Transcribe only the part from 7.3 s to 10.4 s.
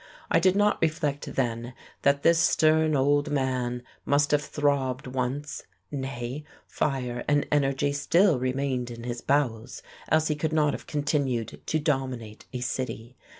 energy still remained in his bowels, else he